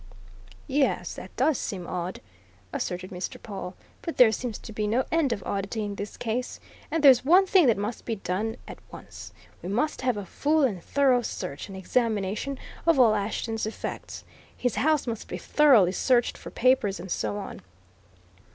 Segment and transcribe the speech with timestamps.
[0.65, 2.21] "Yes, that does seem odd,"
[2.73, 3.39] asserted Mr.
[3.39, 3.75] Pawle.
[4.01, 6.59] "But there seems to be no end of oddity in this case.
[6.89, 10.63] And there's one thing that must be done at once: we must have a full
[10.63, 14.23] and thorough search and examination of all Ashton's effects.
[14.57, 17.61] His house must be thoroughly searched for papers and so on.